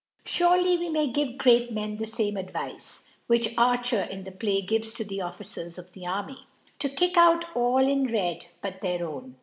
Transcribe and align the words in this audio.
Surely 0.25 0.79
we 0.79 0.89
may 0.89 1.11
give 1.11 1.37
Great 1.37 1.71
Men 1.71 1.97
the 1.97 2.07
fame 2.07 2.35
Advice, 2.35 3.07
which 3.27 3.55
Arch&^ 3.55 4.09
in 4.09 4.23
the 4.23 4.31
Play, 4.31 4.63
gives 4.63 4.95
to 4.95 5.03
the 5.03 5.21
Officers 5.21 5.77
of 5.77 5.93
the 5.93 6.07
Army; 6.07 6.47
Tt? 6.79 6.95
kick 6.97 7.17
out 7.17 7.55
all 7.55 7.77
in 7.87 8.11
Red 8.11 8.47
but 8.63 8.81
their 8.81 9.05
own. 9.07 9.35